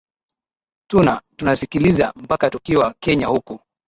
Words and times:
tuna 0.89 1.21
tunasikiliza 1.35 2.13
mpaka 2.15 2.49
tukiwa 2.49 2.95
kenya 2.99 3.27
huku 3.27 3.59